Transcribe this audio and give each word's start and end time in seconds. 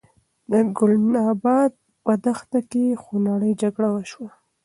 د 0.51 0.53
ګلناباد 0.77 1.71
په 2.03 2.13
دښته 2.23 2.59
کې 2.71 2.85
خونړۍ 3.03 3.51
جګړه 3.61 3.89
وشوه. 3.95 4.29